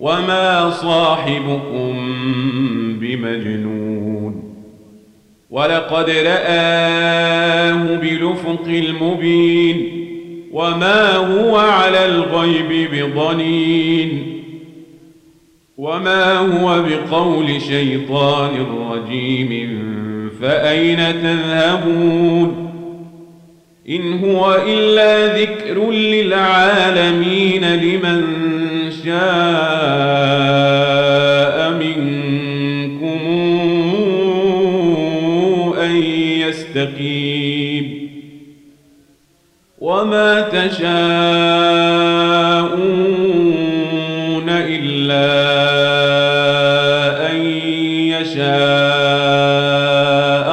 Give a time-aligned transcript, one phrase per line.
[0.00, 1.92] وما صاحبكم
[3.00, 4.54] بمجنون
[5.50, 10.00] ولقد رآه بلفق المبين
[10.52, 14.42] وما هو على الغيب بضنين
[15.78, 19.80] وما هو بقول شيطان رجيم
[20.42, 22.70] فأين تذهبون
[23.88, 28.22] إن هو إلا ذكر للعالمين لمن
[29.04, 29.69] شاء
[36.70, 38.10] يستقيم
[39.78, 40.90] وما تشاءون
[44.48, 45.30] إلا
[47.30, 47.36] أن
[48.14, 48.48] يشاء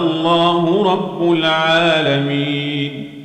[0.00, 3.21] الله رب العالمين.